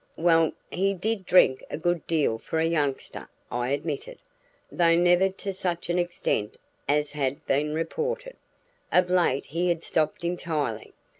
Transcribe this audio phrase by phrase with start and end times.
[0.17, 4.17] "Well, he did drink a good deal for a youngster," I admitted,
[4.71, 6.57] "though never to such an extent
[6.89, 8.35] as has been reported.
[8.91, 10.93] Of late he had stopped entirely.